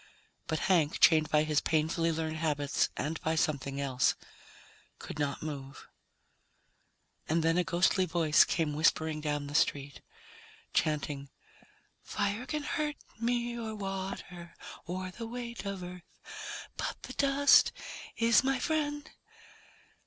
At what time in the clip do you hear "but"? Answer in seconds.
0.47-0.61, 16.77-17.03